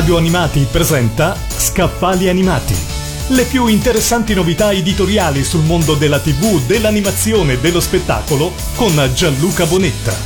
Radio 0.00 0.16
Animati 0.16 0.66
presenta 0.72 1.36
Scaffali 1.46 2.30
Animati. 2.30 2.74
Le 3.28 3.44
più 3.44 3.66
interessanti 3.66 4.32
novità 4.32 4.72
editoriali 4.72 5.44
sul 5.44 5.62
mondo 5.62 5.94
della 5.94 6.18
TV, 6.18 6.58
dell'animazione 6.64 7.52
e 7.52 7.58
dello 7.58 7.80
spettacolo 7.80 8.50
con 8.76 8.94
Gianluca 9.12 9.66
Bonetta. 9.66 10.16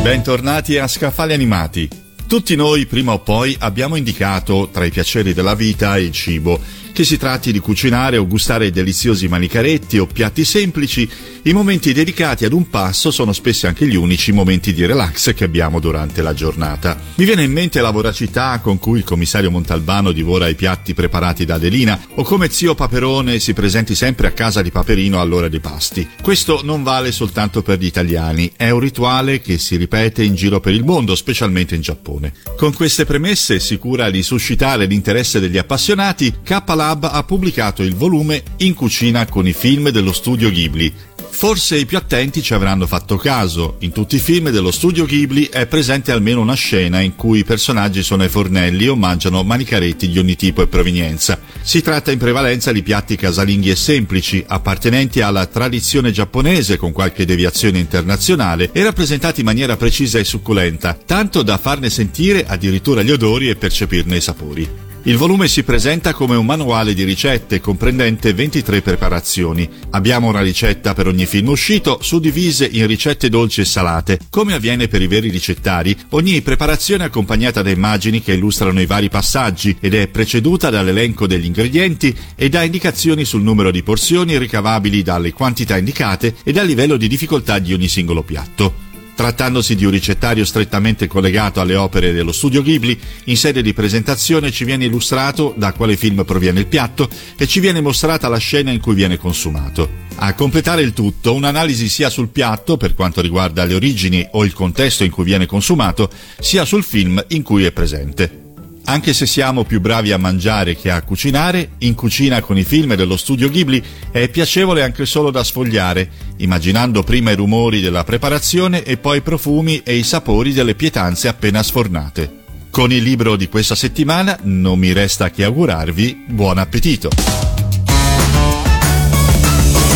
Bentornati 0.00 0.78
a 0.78 0.86
Scaffali 0.86 1.32
Animati. 1.32 2.07
Tutti 2.28 2.54
noi 2.56 2.84
prima 2.84 3.12
o 3.12 3.20
poi 3.20 3.56
abbiamo 3.58 3.96
indicato 3.96 4.68
tra 4.70 4.84
i 4.84 4.90
piaceri 4.90 5.32
della 5.32 5.54
vita 5.54 5.96
il 5.96 6.12
cibo 6.12 6.60
che 6.98 7.04
si 7.04 7.16
tratti 7.16 7.52
di 7.52 7.60
cucinare 7.60 8.16
o 8.16 8.26
gustare 8.26 8.72
deliziosi 8.72 9.28
manicaretti 9.28 9.98
o 9.98 10.06
piatti 10.06 10.44
semplici, 10.44 11.08
i 11.42 11.52
momenti 11.52 11.92
dedicati 11.92 12.44
ad 12.44 12.52
un 12.52 12.68
passo 12.68 13.12
sono 13.12 13.32
spesso 13.32 13.68
anche 13.68 13.86
gli 13.86 13.94
unici 13.94 14.32
momenti 14.32 14.74
di 14.74 14.84
relax 14.84 15.32
che 15.32 15.44
abbiamo 15.44 15.78
durante 15.78 16.22
la 16.22 16.34
giornata. 16.34 16.98
Mi 17.14 17.24
viene 17.24 17.44
in 17.44 17.52
mente 17.52 17.80
la 17.80 17.92
voracità 17.92 18.58
con 18.58 18.80
cui 18.80 18.98
il 18.98 19.04
commissario 19.04 19.48
Montalbano 19.48 20.10
divora 20.10 20.48
i 20.48 20.56
piatti 20.56 20.92
preparati 20.92 21.44
da 21.44 21.54
Adelina 21.54 22.00
o 22.16 22.24
come 22.24 22.50
zio 22.50 22.74
Paperone 22.74 23.38
si 23.38 23.52
presenti 23.52 23.94
sempre 23.94 24.26
a 24.26 24.32
casa 24.32 24.60
di 24.60 24.72
Paperino 24.72 25.20
all'ora 25.20 25.46
dei 25.48 25.60
pasti. 25.60 26.04
Questo 26.20 26.62
non 26.64 26.82
vale 26.82 27.12
soltanto 27.12 27.62
per 27.62 27.78
gli 27.78 27.86
italiani, 27.86 28.50
è 28.56 28.70
un 28.70 28.80
rituale 28.80 29.40
che 29.40 29.58
si 29.58 29.76
ripete 29.76 30.24
in 30.24 30.34
giro 30.34 30.58
per 30.58 30.72
il 30.72 30.82
mondo, 30.82 31.14
specialmente 31.14 31.76
in 31.76 31.80
Giappone. 31.80 32.17
Con 32.56 32.72
queste 32.72 33.04
premesse, 33.04 33.60
sicura 33.60 34.10
di 34.10 34.22
suscitare 34.22 34.86
l'interesse 34.86 35.40
degli 35.40 35.58
appassionati, 35.58 36.34
K 36.42 36.62
Lab 36.74 37.08
ha 37.10 37.22
pubblicato 37.22 37.82
il 37.82 37.94
volume 37.94 38.42
In 38.58 38.74
cucina 38.74 39.26
con 39.26 39.46
i 39.46 39.52
film 39.52 39.90
dello 39.90 40.12
studio 40.12 40.50
Ghibli. 40.50 40.92
Forse 41.30 41.76
i 41.76 41.86
più 41.86 41.96
attenti 41.98 42.42
ci 42.42 42.52
avranno 42.52 42.86
fatto 42.86 43.16
caso. 43.16 43.76
In 43.80 43.92
tutti 43.92 44.16
i 44.16 44.18
film 44.18 44.50
dello 44.50 44.72
studio 44.72 45.04
Ghibli 45.04 45.48
è 45.48 45.66
presente 45.66 46.10
almeno 46.10 46.40
una 46.40 46.54
scena 46.54 46.98
in 46.98 47.14
cui 47.14 47.40
i 47.40 47.44
personaggi 47.44 48.02
sono 48.02 48.24
ai 48.24 48.28
fornelli 48.28 48.88
o 48.88 48.96
mangiano 48.96 49.44
manicaretti 49.44 50.08
di 50.08 50.18
ogni 50.18 50.34
tipo 50.34 50.62
e 50.62 50.66
provenienza. 50.66 51.38
Si 51.62 51.80
tratta 51.80 52.10
in 52.10 52.18
prevalenza 52.18 52.72
di 52.72 52.82
piatti 52.82 53.14
casalinghi 53.14 53.70
e 53.70 53.76
semplici, 53.76 54.42
appartenenti 54.44 55.20
alla 55.20 55.46
tradizione 55.46 56.10
giapponese 56.10 56.76
con 56.76 56.90
qualche 56.90 57.24
deviazione 57.24 57.78
internazionale 57.78 58.70
e 58.72 58.82
rappresentati 58.82 59.40
in 59.40 59.46
maniera 59.46 59.76
precisa 59.76 60.18
e 60.18 60.24
succulenta, 60.24 60.98
tanto 61.06 61.42
da 61.42 61.56
farne 61.58 61.88
sentire 62.08 62.46
addirittura 62.46 63.02
gli 63.02 63.10
odori 63.10 63.50
e 63.50 63.56
percepirne 63.56 64.16
i 64.16 64.20
sapori. 64.20 64.86
Il 65.04 65.16
volume 65.16 65.46
si 65.46 65.62
presenta 65.62 66.12
come 66.12 66.36
un 66.36 66.44
manuale 66.44 66.92
di 66.92 67.04
ricette 67.04 67.60
comprendente 67.60 68.34
23 68.34 68.82
preparazioni. 68.82 69.68
Abbiamo 69.90 70.28
una 70.28 70.42
ricetta 70.42 70.92
per 70.92 71.06
ogni 71.06 71.24
film 71.24 71.48
uscito, 71.48 71.98
suddivise 72.02 72.68
in 72.70 72.86
ricette 72.86 73.28
dolci 73.28 73.60
e 73.60 73.64
salate. 73.64 74.18
Come 74.28 74.54
avviene 74.54 74.88
per 74.88 75.00
i 75.00 75.06
veri 75.06 75.30
ricettari, 75.30 75.96
ogni 76.10 76.42
preparazione 76.42 77.04
è 77.04 77.06
accompagnata 77.06 77.62
da 77.62 77.70
immagini 77.70 78.20
che 78.20 78.32
illustrano 78.32 78.80
i 78.80 78.86
vari 78.86 79.08
passaggi 79.08 79.76
ed 79.80 79.94
è 79.94 80.08
preceduta 80.08 80.68
dall'elenco 80.68 81.26
degli 81.26 81.46
ingredienti 81.46 82.14
e 82.34 82.48
da 82.48 82.62
indicazioni 82.64 83.24
sul 83.24 83.42
numero 83.42 83.70
di 83.70 83.82
porzioni 83.82 84.36
ricavabili 84.36 85.02
dalle 85.02 85.32
quantità 85.32 85.78
indicate 85.78 86.34
e 86.42 86.52
dal 86.52 86.66
livello 86.66 86.96
di 86.96 87.08
difficoltà 87.08 87.58
di 87.60 87.72
ogni 87.72 87.88
singolo 87.88 88.22
piatto. 88.22 88.87
Trattandosi 89.18 89.74
di 89.74 89.84
un 89.84 89.90
ricettario 89.90 90.44
strettamente 90.44 91.08
collegato 91.08 91.60
alle 91.60 91.74
opere 91.74 92.12
dello 92.12 92.30
studio 92.30 92.62
Ghibli, 92.62 92.96
in 93.24 93.36
sede 93.36 93.62
di 93.62 93.74
presentazione 93.74 94.52
ci 94.52 94.62
viene 94.62 94.84
illustrato 94.84 95.54
da 95.56 95.72
quale 95.72 95.96
film 95.96 96.22
proviene 96.24 96.60
il 96.60 96.68
piatto 96.68 97.08
e 97.36 97.48
ci 97.48 97.58
viene 97.58 97.80
mostrata 97.80 98.28
la 98.28 98.38
scena 98.38 98.70
in 98.70 98.78
cui 98.78 98.94
viene 98.94 99.16
consumato. 99.16 99.90
A 100.18 100.34
completare 100.34 100.82
il 100.82 100.92
tutto, 100.92 101.34
un'analisi 101.34 101.88
sia 101.88 102.10
sul 102.10 102.28
piatto, 102.28 102.76
per 102.76 102.94
quanto 102.94 103.20
riguarda 103.20 103.64
le 103.64 103.74
origini 103.74 104.24
o 104.30 104.44
il 104.44 104.52
contesto 104.52 105.02
in 105.02 105.10
cui 105.10 105.24
viene 105.24 105.46
consumato, 105.46 106.08
sia 106.38 106.64
sul 106.64 106.84
film 106.84 107.20
in 107.30 107.42
cui 107.42 107.64
è 107.64 107.72
presente. 107.72 108.47
Anche 108.88 109.12
se 109.12 109.26
siamo 109.26 109.64
più 109.64 109.82
bravi 109.82 110.12
a 110.12 110.16
mangiare 110.16 110.74
che 110.74 110.90
a 110.90 111.02
cucinare, 111.02 111.72
in 111.80 111.94
cucina 111.94 112.40
con 112.40 112.56
i 112.56 112.64
film 112.64 112.94
dello 112.94 113.18
studio 113.18 113.50
Ghibli 113.50 113.82
è 114.10 114.28
piacevole 114.28 114.82
anche 114.82 115.04
solo 115.04 115.30
da 115.30 115.44
sfogliare, 115.44 116.08
immaginando 116.38 117.02
prima 117.02 117.30
i 117.30 117.36
rumori 117.36 117.82
della 117.82 118.02
preparazione 118.02 118.82
e 118.84 118.96
poi 118.96 119.18
i 119.18 119.20
profumi 119.20 119.82
e 119.84 119.94
i 119.96 120.02
sapori 120.02 120.54
delle 120.54 120.74
pietanze 120.74 121.28
appena 121.28 121.62
sfornate. 121.62 122.36
Con 122.70 122.90
il 122.90 123.02
libro 123.02 123.36
di 123.36 123.48
questa 123.48 123.74
settimana 123.74 124.38
non 124.44 124.78
mi 124.78 124.92
resta 124.92 125.30
che 125.30 125.44
augurarvi 125.44 126.24
buon 126.26 126.56
appetito. 126.56 127.10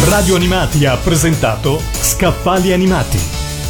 Radio 0.05 0.37
Animati 0.37 0.85
ha 0.85 0.97
presentato 0.97 1.81
Scaffali 1.99 2.75
Animati 2.75 3.42